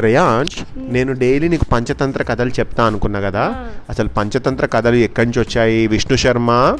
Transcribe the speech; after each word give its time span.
రేయాంష్ 0.00 0.56
నేను 0.76 1.12
డైలీ 1.12 1.48
నీకు 1.48 1.64
పంచతంత్ర 1.64 2.22
కథలు 2.22 2.50
చెప్తా 2.50 2.84
అనుకున్నా 2.84 3.20
కదా. 3.20 3.66
అసలు 3.90 4.08
పంచతంత్ర 4.08 4.66
కథలు 4.66 4.94
ఎక్కడి 4.94 5.26
నుంచి 5.26 5.40
వచ్చాయి? 5.40 5.86
విష్ణు 5.86 6.16
శర్మ 6.16 6.76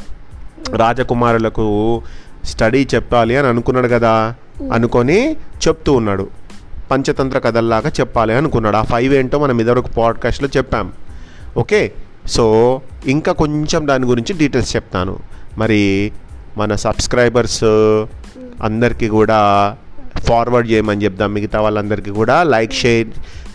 రాజకుమారులకు 0.77 2.03
స్టడీ 2.45 2.89
చెప్పాలి 2.95 3.37
అని 3.37 3.47
అనుకున్నాడు 3.47 3.89
కదా. 3.89 4.35
అనుకొని 4.73 5.33
చెప్తూ 5.33 5.93
ఉన్నాడు. 5.93 6.29
పంచతంత్ర 6.91 7.39
కథల్లాగా 7.39 7.93
చెప్పాలి 8.01 8.35
అనుకున్నాడు. 8.35 8.77
ఆ 8.77 8.83
ఫైవ్ 8.83 9.15
ఏంటో 9.15 9.39
మనం 9.39 9.61
ఇదివరకు 9.61 9.89
పాడ్కాస్ట్లో 9.89 10.49
చెప్పాం. 10.57 10.93
ఓకే? 11.57 11.93
సో 12.27 12.81
ఇంకా 13.07 13.33
కొంచెం 13.33 13.89
దాని 13.89 14.07
గురించి 14.07 14.39
డీటెయిల్స్ 14.39 14.77
చెప్తాను. 14.77 15.19
మరి 15.59 16.13
మన 16.57 16.75
సబ్స్క్రైబర్స్ 16.75 17.65
అందరికీ 18.63 19.09
కూడా 19.09 19.77
ఫార్వర్డ్ 20.21 20.71
చేయమని 20.71 21.05
చెప్దాం 21.05 21.33
మిగతా 21.33 21.61
వాళ్ళందరికీ 21.61 22.11
కూడా. 22.11 22.43
Like 22.43 22.73
share 22.73 23.09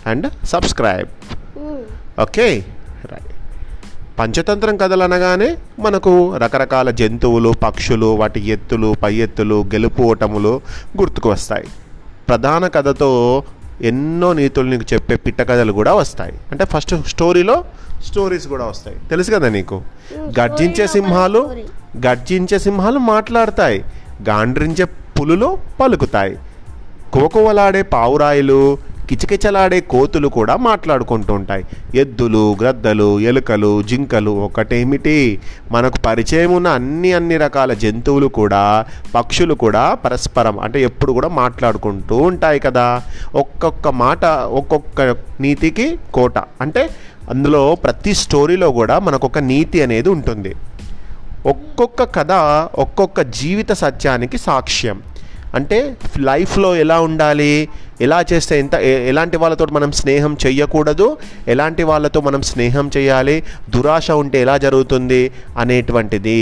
and 0.08 0.46
subscribe 0.46 1.08
okay 2.20 2.64
right 3.12 3.34
Panchatantram 4.18 4.76
కథలు 4.76 5.02
అనగానే 5.02 5.56
మనకు 5.78 6.36
రకరకాల 6.36 6.90
జంతువులు 6.90 7.54
పక్షులు 7.64 8.06
వాటి 8.06 8.48
ఎత్తులు 8.48 8.94
పై 9.02 9.14
ఎత్తులు 9.14 9.64
గెలుపు 9.74 10.02
ఓటములు 10.02 10.60
గుర్తుకు 11.00 11.30
వస్తాయి. 11.30 11.64
ప్రధాన 12.28 12.66
కథతో 12.66 13.42
ఎన్నో 13.82 14.32
నీతులు 14.32 14.70
నీకు 14.70 14.94
చెప్పే 14.94 15.16
పిట్ట 15.16 15.40
కథలు 15.40 15.72
కూడా 15.72 15.94
వస్తాయి. 15.94 16.34
అంటే 16.50 16.64
ఫస్ట్ 16.64 16.94
స్టోరీలో 17.06 17.64
స్టోరీస్ 18.04 18.46
కూడా 18.48 18.64
వస్తాయి. 18.64 18.96
తెలుసు 19.10 19.30
కదా 19.30 19.48
నీకు? 19.48 19.82
గర్జించే 20.40 20.86
సింహాలు 20.86 21.56
గర్జించే 22.06 22.58
సింహాలు 22.58 22.98
మాట్లాడతాయి. 22.98 23.84
గాండ్రించే 24.28 24.84
పులులు 24.84 25.58
పలుకుతాయి. 25.80 26.36
కోకోవలాడే 27.14 27.82
పావురాయిలు 27.82 28.78
కిచకిచలాడే 29.08 29.80
కోతులు 29.80 30.28
కూడా 30.28 30.56
మాట్లాడుకుంటూ 30.56 31.34
ఉంటాయి 31.34 31.64
ఎద్దులు 31.94 32.56
గ్రద్దలు 32.60 33.20
ఎలుకలు 33.20 33.82
జింకలు 33.82 34.30
ఒకటేమిటి? 34.30 35.40
మనకు 35.72 35.98
పరిచయం 36.06 36.52
ఉన్న 36.56 36.68
అన్ని 36.68 37.12
అన్ని 37.12 37.36
రకాల 37.36 37.72
జంతువులు 37.72 38.26
కూడా 38.26 38.84
పక్షులు 39.14 39.54
కూడా 39.54 39.94
పరస్పరం 39.94 40.60
అంటే 40.60 40.82
ఎప్పుడు 40.82 41.12
కూడా 41.12 41.28
మాట్లాడుకుంటూ 41.28 42.16
ఉంటాయి 42.16 42.60
కదా. 42.60 43.02
ఒక్కొక్క 43.34 43.88
మాట 43.88 44.24
ఒక్కొక్క 44.60 45.00
నీతికి 45.40 45.98
కోట. 46.14 46.38
అంటే 46.38 46.90
అందులో 47.30 47.74
ప్రతి 47.74 48.14
స్టోరీలో 48.14 48.72
కూడా 48.72 48.98
మనకు 48.98 49.26
ఒక 49.26 49.38
నీతి 49.38 49.82
అనేది 49.82 50.08
ఉంటుంది. 50.08 50.54
ఒక్కొక్క 51.46 52.02
కథ 52.02 52.32
ఒక్కొక్క 52.78 53.20
జీవిత 53.20 53.72
సత్యానికి 53.72 54.38
సాక్ష్యం. 54.38 55.02
అంటే 55.54 55.96
లైఫ్లో 56.18 56.76
ఎలా 56.76 57.00
ఉండాలి 57.00 57.68
ఎలా 58.00 58.24
చేస్తే 58.32 58.58
ఎంత 58.58 58.74
ఎలాంటి 59.10 59.36
వాళ్ళతో 59.36 59.66
మనం 59.72 59.92
స్నేహం 59.92 60.36
చేయకూడదు 60.46 61.16
ఎలాంటి 61.48 61.82
వాళ్ళతో 61.82 62.20
మనం 62.20 62.42
స్నేహం 62.42 62.90
చేయాలి 62.96 63.42
దురాశ 63.70 64.10
ఉంటే 64.10 64.40
ఎలా 64.40 64.56
జరుగుతుంది 64.56 65.30
అనేటువంటిది 65.58 66.40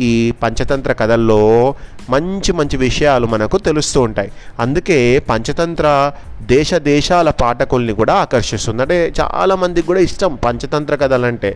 ఈ 0.00 0.32
పంచతంత్ర 0.42 0.92
కథల్లో 0.92 1.74
మంచి 2.10 2.52
మంచి 2.52 2.76
విషయాలు 2.76 3.26
మనకు 3.26 3.58
తెలుస్తూ 3.58 4.00
ఉంటాయి. 4.00 4.30
అందుకే 4.60 4.98
పంచతంత్ర 5.30 6.12
దేశ 6.42 6.74
దేశాల 6.74 7.30
పాఠకుల్ని 7.30 7.92
కూడా 7.92 8.14
ఆకర్షిస్తుంది. 8.14 8.82
అంటే 8.82 9.12
చాలామందికి 9.20 9.86
కూడా 9.86 10.00
ఇష్టం 10.00 10.38
పంచతంత్ర 10.44 10.94
కథలంటే. 10.94 11.50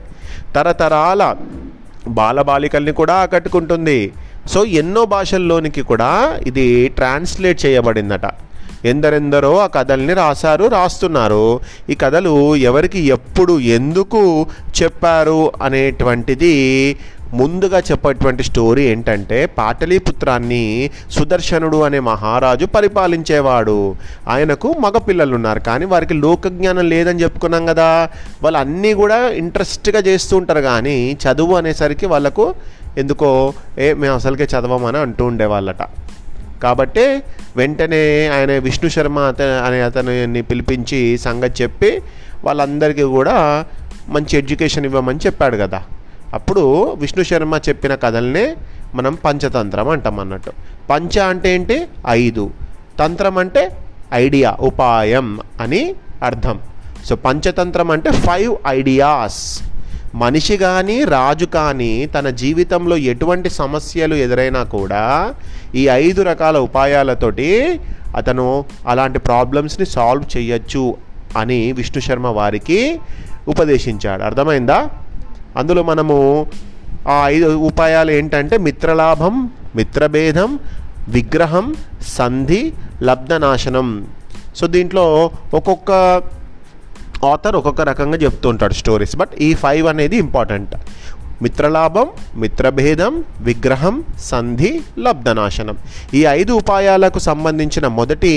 తరతరాల 0.55 1.37
బాలబాలికల్ని 2.09 2.93
కూడా 2.93 3.15
ఆకట్టుకుంటుంది. 3.15 4.13
సో 4.49 4.65
ఎన్నో 4.65 5.05
భాషల్లోనికి 5.05 5.83
కూడా 5.83 6.39
ఇది 6.47 6.89
ట్రాన్స్లేట్ 6.89 7.67
చేయబడిందట. 7.67 8.21
ఎందరెందరో 8.85 9.59
ఆ 9.59 9.67
కథల్ని 9.67 10.15
రాశారు 10.15 10.65
రాస్తున్నారు. 10.65 11.61
ఈ 11.91 11.95
కథలు 11.95 12.57
ఎవరికి 12.57 13.01
ఎప్పుడు 13.07 13.61
ఎందుకు 13.61 14.47
చెప్పారు 14.83 15.53
అనేటువంటిది 15.63 16.97
ముందుగా 17.33 17.79
చెప్పేటువంటి 17.79 18.43
స్టోరీ 18.43 18.83
ఏంటంటే 18.83 19.47
పాటలీపుత్రాన్ని 19.47 20.91
సుదర్శనుడు 21.11 21.83
అనే 21.83 21.99
మహారాజు 21.99 22.67
పరిపాలించేవాడు. 22.67 23.95
ఆయనకు 24.29 24.75
మగపిల్లలు 24.81 25.35
ఉన్నారు 25.35 25.61
కానీ 25.61 25.85
వారికి 25.85 26.15
లోకజ్ఞానం 26.15 26.89
లేదని 26.89 27.23
చెప్పుకున్నాం 27.23 27.67
కదా. 27.67 28.09
వాళ్ళు 28.43 28.59
అన్నీ 28.59 28.95
కూడా 28.95 29.29
ఇంట్రెస్ట్గా 29.29 29.99
చేస్తూ 29.99 30.37
ఉంటారు. 30.37 30.61
కానీ 30.61 31.17
చదువు 31.25 31.55
అనేసరికి 31.55 32.07
వాళ్ళకు 32.07 32.55
ఎందుకో 32.99 33.53
ఏ 33.79 33.93
మేము 33.93 34.15
అసలుకే 34.15 34.45
చదవమని 34.45 34.99
అంటూ 34.99 35.25
ఉండేవాళ్ళట. 35.25 35.83
కాబట్టి 36.63 37.23
వెంటనే 37.57 38.27
ఆయన 38.27 38.59
విష్ణు 38.59 38.91
శర్మ 38.91 39.19
అత 39.19 39.43
అనే 39.43 39.81
అతనిని 39.81 40.43
పిలిపించి 40.43 41.19
సంగతి 41.19 41.63
చెప్పి 41.63 42.03
వాళ్ళందరికీ 42.45 43.03
కూడా 43.03 43.67
మంచి 44.09 44.39
ఎడ్యుకేషన్ 44.39 44.85
ఇవ్వమని 44.85 45.19
చెప్పాడు 45.27 45.57
కదా. 45.57 45.83
అప్పుడు 46.35 46.93
విష్ణు 46.93 47.25
శర్మ 47.25 47.61
చెప్పిన 47.69 47.95
కథల్నే 47.95 48.57
మనం 48.95 49.15
పంచతంత్రం 49.15 49.89
అంటాం 49.89 50.21
అన్నట్టు. 50.21 50.53
పంచ 50.91 51.19
అంటే 51.19 51.55
ఏంటి? 51.55 51.87
ఐదు. 52.09 52.51
తంత్రం 52.99 53.39
అంటే 53.39 53.77
ఐడియా 54.15 54.57
ఉపాయం 54.61 55.41
అని 55.61 55.95
అర్థం. 56.23 56.59
సో 57.05 57.17
పంచతంత్రం 57.17 57.91
అంటే 57.91 58.11
ఫైవ్ 58.11 58.57
ఐడియాస్. 58.69 59.63
మనిషి 60.15 60.57
కానీ 60.57 61.05
రాజు 61.05 61.45
కానీ 61.45 62.07
తన 62.07 62.31
జీవితంలో 62.31 62.97
ఎటువంటి 62.97 63.51
సమస్యలు 63.51 64.15
ఎదురైనా 64.15 64.63
కూడా 64.63 65.35
ఈ 65.75 65.89
ఐదు 65.89 66.23
రకాల 66.23 66.59
ఉపాయాలతోటి 66.59 67.81
అతను 68.17 68.65
అలాంటి 68.89 69.19
ప్రాబ్లమ్స్ని 69.19 69.87
సాల్వ్ 69.87 70.39
చేయొచ్చు 70.39 70.97
అని 71.37 71.73
విష్ణు 71.73 72.01
శర్మ 72.01 72.27
వారికి 72.27 73.01
ఉపదేశించాడు. 73.49 74.23
అర్థమైందా? 74.23 74.91
అందులో 75.57 75.83
మనము 75.83 76.17
ఆ 77.09 77.17
ఐదు 77.29 77.49
ఉపాయాలు 77.71 78.11
ఏంటంటే 78.19 78.57
మిత్రలాభం 78.67 79.37
మిత్రభేదం 79.77 80.51
విగ్రహం 81.09 81.67
సంధి 82.19 82.63
లబ్ధనాశనం. 83.03 83.89
సో 84.57 84.67
దీంట్లో 84.67 85.31
ఒక్కొక్క 85.55 85.91
ఆథర్ 87.31 87.57
ఒక్కొక్క 87.57 87.81
రకంగా 87.81 88.19
చెప్తూ 88.19 88.47
ఉంటాడు 88.49 88.75
స్టోరీస్ 88.75 89.17
బట్ 89.17 89.35
ఈ 89.47 89.55
ఫైవ్ 89.55 89.87
అనేది 89.93 90.17
ఇంపార్టెంట్. 90.17 90.75
మిత్రలాభం 91.45 92.09
మిత్రభేదం 92.43 93.13
విగ్రహం 93.41 93.95
సంధి 94.31 94.73
లబ్ధనాశనం. 94.99 95.77
ఈ 96.15 96.21
ఐదు 96.39 96.53
ఉపాయాలకు 96.53 97.19
సంబంధించిన 97.19 97.87
మొదటి 97.99 98.33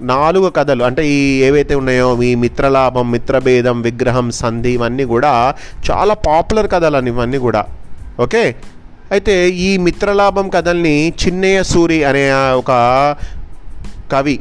నాలుగు 0.00 0.50
కథలు 0.50 0.84
అంటే 0.84 1.08
ఈ 1.08 1.42
ఏవైతే 1.42 1.74
ఉన్నాయో 1.74 2.16
మీ 2.16 2.34
మిత్రలాభం 2.34 3.10
మిత్రభేదం 3.10 3.82
విగ్రహం 3.82 4.30
సంధి 4.30 4.70
ఇవన్నీ 4.70 5.04
కూడా 5.04 5.54
చాలా 5.90 6.14
పాపులర్ 6.14 6.70
కథలు 6.70 6.96
అని 6.96 7.10
ఇవన్నీ 7.10 7.38
కూడా. 7.38 7.66
ఓకే? 8.20 8.56
అయితే 9.10 9.50
ఈ 9.50 9.76
మిత్రలాభం 9.76 10.48
కథల్ని 10.48 11.08
చిన్నయ్య 11.08 11.62
సూరి 11.62 12.04
అనే 12.04 12.32
ఒక 12.32 12.70
కవి 14.12 14.40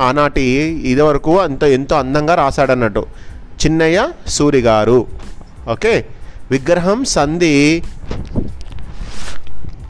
ఆనాటి 0.00 0.42
ఇదివరకు 0.84 1.40
అంత 1.40 1.62
ఎంతో 1.62 1.96
అందంగా 1.96 2.34
రాశాడన్నట్టు. 2.34 3.06
చిన్నయ్య 3.64 4.08
సూరి 4.26 4.60
గారు. 4.60 5.06
ఓకే? 5.68 6.06
విగ్రహం 6.50 7.04
సంధి 7.04 7.82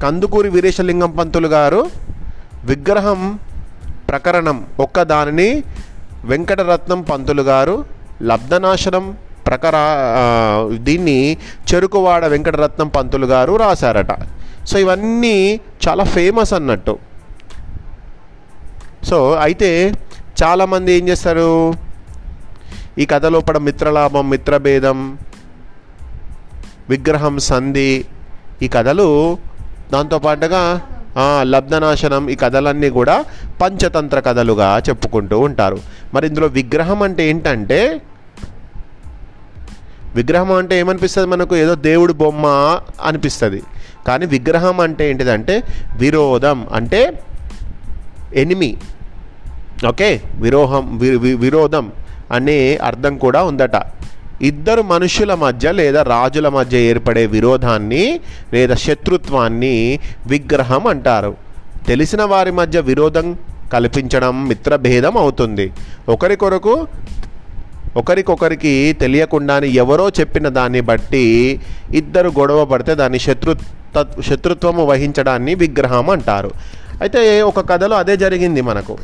కందుకూరి 0.03 0.49
వీరేశలింగం 0.49 1.11
పంతులు 1.11 1.49
గారు. 1.49 1.91
విగ్రహం 2.65 3.39
ప్రకరణం 4.09 4.59
ఒక్కదానిని 4.81 5.49
వెంకటరత్నం 6.31 7.01
పంతులు 7.11 7.43
గారు 7.43 7.75
లబ్ధనాశనం 8.23 9.05
ప్రకర 9.47 9.77
దీన్ని 10.87 11.19
చెరుకువాడ 11.69 12.25
వెంకటరత్నం 12.33 12.89
పంతులు 12.97 13.27
గారు 13.27 13.53
రాశారట. 13.63 14.13
సో 14.69 14.75
ఇవన్నీ 14.85 15.37
చాలా 15.85 16.05
ఫేమస్ 16.15 16.53
అన్నట్టు. 16.59 16.95
సో 19.11 19.19
అయితే 19.47 19.71
చాలామంది 20.43 20.91
ఏం 20.99 21.05
చేస్తారు? 21.09 21.51
ఈ 23.03 23.05
కథ 23.13 23.27
లోపల 23.35 23.59
మిత్రలాభం 23.69 24.27
మిత్రభేదం 24.31 24.99
విగ్రహం 26.93 27.35
సంధి 27.49 27.91
ఈ 28.63 28.69
కథలు 28.77 29.09
దాంతోపాటుగా 29.93 30.63
పాటుగా 30.67 30.98
లబ్ధనాశనం 31.43 32.29
ఈ 32.29 32.35
కథలన్నీ 32.35 32.91
కూడా 32.91 33.25
పంచతంత్ర 33.63 34.21
కథలుగా 34.21 34.83
చెప్పుకుంటూ 34.89 35.39
ఉంటారు. 35.39 35.79
మరి 36.15 36.27
ఇందులో 36.27 36.47
విగ్రహం 36.47 37.03
అంటే 37.03 37.29
ఏంటంటే 37.29 38.01
విగ్రహం 40.15 40.53
అంటే 40.53 40.79
ఏమనిపిస్తుంది 40.79 41.29
మనకు? 41.29 41.57
ఏదో 41.57 41.75
దేవుడు 41.75 42.13
బొమ్మ 42.13 42.47
అనిపిస్తుంది. 43.03 43.63
కానీ 44.07 44.27
విగ్రహం 44.27 44.81
అంటే 44.81 45.11
ఏంటిదంటే 45.11 45.63
విరోధం 45.97 46.67
అంటే 46.73 47.23
ఎనిమి. 48.35 48.77
ఓకే? 49.89 50.23
విరోహం 50.35 50.99
వి- 50.99 51.39
విరోధం 51.39 51.93
అనే 52.33 52.77
అర్థం 52.77 53.19
కూడా 53.19 53.45
ఉందట. 53.45 53.77
ఇద్దరు 54.43 54.83
మనుషుల 54.83 55.35
మధ్య 55.35 55.73
లేదా 55.73 56.03
రాజుల 56.03 56.49
మధ్య 56.49 56.79
ఏర్పడే 56.79 57.27
విరోధాన్ని 57.27 58.21
లేదా 58.53 58.75
శత్రుత్వాన్ని 58.75 59.99
విగ్రహం 60.27 60.87
అంటారు. 60.87 61.37
తెలిసిన 61.89 62.23
వారి 62.23 62.51
మధ్య 62.51 62.81
విరోధం 62.81 63.39
కల్పించడం 63.73 64.49
మిత్రభేదం 64.49 65.17
అవుతుంది. 65.17 65.73
ఒకరి 66.09 66.37
కొరకు 66.37 66.87
ఒకరికొకరికి 67.97 68.97
తెలియకుండానే 69.01 69.69
ఎవరో 69.69 70.09
చెప్పిన 70.09 70.49
దాన్ని 70.49 70.81
బట్టి 70.81 71.61
ఇద్దరు 71.95 72.29
గొడవ 72.29 72.65
పడితే 72.65 72.95
దాన్ని 72.95 73.19
శత్రు 73.19 73.57
శత్రుత్వము 74.23 74.85
వహించడాన్ని 74.85 75.55
విగ్రహం 75.55 76.11
అంటారు. 76.11 76.51
అయితే 77.01 77.43
ఒక 77.43 77.71
కథలో 77.71 77.97
అదే 77.97 78.17
జరిగింది 78.17 78.61
మనకు. 78.61 78.99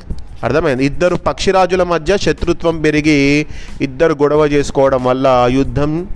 అర్థమైంది. 0.45 0.87
ఇద్దరు 0.87 1.17
పక్షిరాజుల 1.17 1.83
మధ్య 1.83 2.17
శత్రుత్వం 2.17 2.81
పెరిగి 2.83 3.47
ఇద్దరు 3.81 4.13
గొడవ 4.13 4.47
చేసుకోవడం 4.47 5.05
వల్ల 5.05 5.49
యుద్ధం 5.51 6.09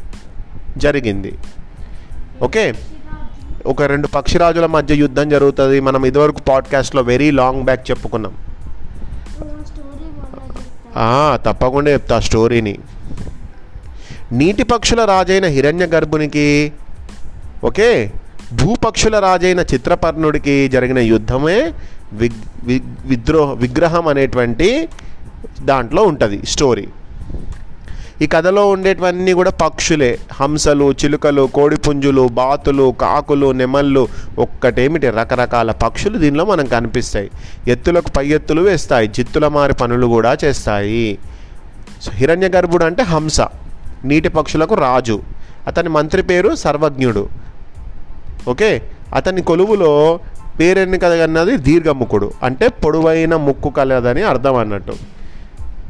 జరిగింది. 0.76 1.38
ఓకే? 2.42 2.74
ఒక 3.66 3.82
రెండు 3.82 4.06
పక్షిరాజుల 4.06 4.66
మధ్య 4.66 4.94
యుద్ధం 4.94 5.28
జరుగుతుంది. 5.28 5.80
మనం 5.80 6.06
ఇదివరకు 6.06 6.40
పాడ్కాస్ట్లో 6.40 7.02
వెరీ 7.02 7.30
లాంగ్ 7.30 7.62
బ్యాక్ 7.62 7.90
చెప్పుకున్నాం. 7.90 8.34
తప్పకుండా 11.34 11.90
చెప్తా 11.90 12.20
స్టోరీని. 12.20 12.78
నీటి 14.32 14.62
పక్షుల 14.62 15.04
రాజైన 15.04 15.46
హిరణ్య 15.46 15.86
గర్భునికి 15.86 16.72
ఓకే? 17.64 18.12
భూపక్షుల 18.52 19.18
రాజైన 19.18 19.60
చిత్రపర్ణుడికి 19.60 20.68
జరిగిన 20.68 20.98
యుద్ధమే 20.98 21.72
విద్రోహ 23.04 23.52
విగ్రహం 23.52 24.08
అనేటువంటి 24.08 24.88
దాంట్లో 25.60 26.02
ఉంటుంది 26.02 26.46
స్టోరీ. 26.46 26.88
ఈ 28.22 28.26
కథలో 28.26 28.68
ఉండేటివన్నీ 28.68 29.32
కూడా 29.32 29.50
పక్షులే. 29.50 30.18
హంసలు 30.32 30.92
చిలుకలు 30.92 31.48
కోడిపుంజులు 31.54 32.28
బాతులు 32.28 32.94
కాకులు 33.00 33.52
నెమళ్ళు 33.52 34.08
ఒక్కటేమిటి? 34.38 35.10
రకరకాల 35.10 35.72
పక్షులు 35.72 36.18
దీనిలో 36.18 36.44
మనం 36.44 36.66
కనిపిస్తాయి. 36.66 37.30
ఎత్తులకు 37.68 38.10
పై 38.10 38.26
ఎత్తులు 38.26 38.62
వేస్తాయి. 38.62 39.10
చిత్తుల 39.20 39.48
మారి 39.48 39.74
పనులు 39.74 40.06
కూడా 40.06 40.36
చేస్తాయి. 40.44 41.18
సో 42.02 42.12
హిరణ్య 42.12 42.48
గర్భుడు 42.48 42.84
అంటే 42.84 43.02
హంస. 43.02 43.40
నీటి 44.04 44.28
పక్షులకు 44.28 44.74
రాజు. 44.74 45.22
అతని 45.66 45.88
మంత్రి 45.88 46.22
పేరు 46.22 46.54
సర్వజ్ఞుడు. 46.54 47.28
ఓకే? 48.48 48.82
అతని 49.14 49.42
కొలువులో 49.42 50.20
పేరెన్ని 50.60 50.98
కదన్నది 50.98 51.56
దీర్ఘముఖుడు. 51.56 52.32
అంటే 52.42 52.68
పొడవైన 52.68 53.36
ముక్కు 53.36 53.70
కలదని 53.70 54.22
అర్థం 54.22 54.56
అన్నట్టు. 54.56 54.92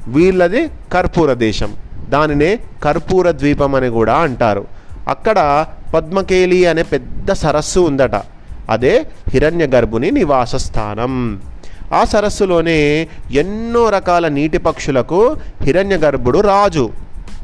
వీళ్ళది 0.08 0.68
కర్పూర 0.92 1.32
దేశం. 1.32 1.72
దానినే 2.08 2.58
కర్పూర 2.84 3.30
ద్వీపం 3.30 3.74
అని 3.74 3.88
కూడా 3.88 4.14
అంటారు. 4.14 4.66
అక్కడ 5.08 5.66
పద్మకేలి 5.94 6.66
అనే 6.66 6.82
పెద్ద 6.82 7.32
సరస్సు 7.32 7.80
ఉందట. 7.80 8.14
అదే 8.70 9.06
హిరణ్య 9.30 9.66
గర్భుని 9.66 10.10
నివాస 10.10 10.56
స్థానం 10.56 11.42
ఆ 11.94 12.04
సరస్సులోనే 12.04 13.08
ఎన్నో 13.32 13.90
రకాల 13.90 14.28
నీటి 14.28 14.58
పక్షులకు 14.58 15.36
హిరణ్య 15.62 15.96
గర్భుడు 15.96 16.38
రాజు. 16.38 16.90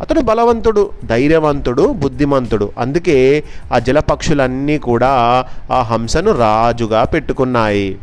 అతడు 0.01 0.21
బలవంతుడు 0.21 0.91
ధైర్యవంతుడు 1.05 1.93
బుద్ధిమంతుడు. 1.93 2.73
అందుకే 2.79 3.45
ఆ 3.73 3.79
జలపక్షులన్నీ 3.79 4.79
కూడా 4.79 5.45
ఆ 5.73 5.83
హంసను 5.83 6.33
రాజుగా 6.33 7.05
పెట్టుకున్నాయి. 7.05 7.99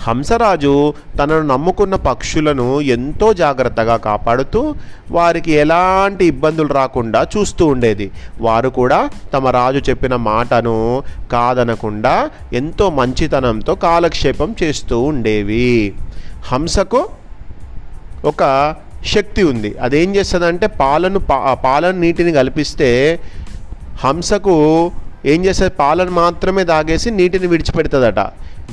హంసరాజు 0.00 0.94
తనను 1.18 1.42
నమ్ముకున్న 1.42 1.94
పక్షులను 1.94 2.80
ఎంతో 2.80 3.32
జాగ్రత్తగా 3.32 3.96
కాపాడుతూ 3.96 4.74
వారికి 5.10 5.52
ఎలాంటి 5.52 6.24
ఇబ్బందులు 6.24 6.68
రాకుండా 6.68 7.26
చూస్తూ 7.36 7.66
ఉండేది. 7.66 8.10
వారు 8.40 8.68
కూడా 8.68 9.10
తమ 9.34 9.48
రాజు 9.48 9.90
చెప్పిన 9.90 10.16
మాటను 10.16 11.02
కాదనకుండా 11.32 12.30
ఎంతో 12.52 12.90
మంచితనంతో 12.90 13.74
కాలక్షేపం 13.74 14.54
చేస్తూ 14.62 15.00
ఉండేవి. 15.00 15.94
హంసకు 16.42 17.08
ఒక 18.24 18.74
శక్తి 19.06 19.42
ఉంది. 19.42 19.78
అదేం 19.78 20.16
చేస్తుందంటే 20.16 20.66
పాలను 20.66 21.18
పా 21.18 21.54
పాలను 21.54 22.00
నీటిని 22.00 22.32
కలిపిస్తే 22.32 23.20
హంసకు 24.04 24.90
ఏం 25.26 25.44
చేస్తుంది? 25.44 25.72
పాలను 25.78 26.10
మాత్రమే 26.10 26.64
తాగేసి 26.64 27.10
నీటిని 27.10 27.46
విడిచిపెడుతుందట. 27.46 28.20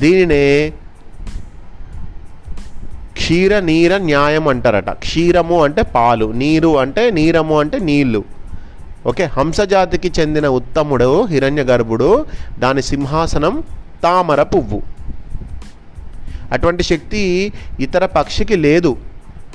దీనినే 0.00 0.72
క్షీర 3.12 3.58
నీర 3.58 3.96
న్యాయం 3.96 4.48
అంటారట. 4.48 4.90
క్షీరము 4.90 5.64
అంటే 5.64 5.82
పాలు 5.82 6.32
నీరు 6.32 6.78
అంటే 6.78 7.10
నీరము 7.10 7.60
అంటే 7.60 7.78
నీళ్ళు 7.78 8.24
ఓకే? 9.06 9.24
హంసజాతికి 9.24 10.20
చెందిన 10.20 10.48
ఉత్తముడు 10.48 11.24
హిరణ్య 11.24 11.62
గర్భుడు 11.62 12.26
దాని 12.58 12.82
సింహాసనం 12.82 13.62
తామర 14.02 14.42
పువ్వు. 14.42 14.82
అటువంటి 16.52 16.82
శక్తి 16.82 17.52
ఇతర 17.80 18.06
పక్షికి 18.06 18.56
లేదు. 18.56 18.96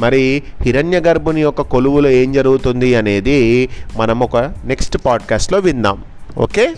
మరి 0.02 0.44
హిరణ్య 0.62 1.00
గర్భుని 1.00 1.42
యొక్క 1.42 1.62
కొలువులో 1.62 2.10
ఏం 2.10 2.34
జరుగుతుంది 2.34 2.96
అనేది 2.96 3.70
మనం 3.98 4.20
ఒక 4.20 4.38
నెక్స్ట్ 4.66 4.98
పాడ్కాస్ట్లో 5.06 5.60
విందాం. 5.60 6.04
ఓకే 6.38 6.76